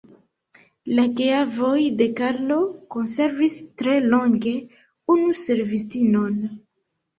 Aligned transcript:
La 0.99 1.03
geavoj 1.19 1.73
de 1.99 2.07
Karlo 2.21 2.57
konservis 2.97 3.59
tre 3.83 3.95
longe 4.09 4.57
unu 5.19 5.39
servistinon. 5.45 6.45